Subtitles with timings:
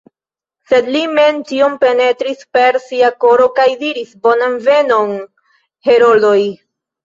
[0.69, 5.17] Sed li mem tion penetris per sia koro kaj diris: «Bonan venon,
[5.93, 6.37] heroldoj!"